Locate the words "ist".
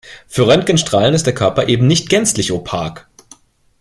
1.13-1.27